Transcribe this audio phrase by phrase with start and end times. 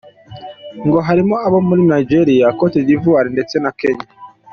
[0.85, 4.07] Ngo harimo abo muri Nigeria, Cote d’Ivoire ndetse na Kenya.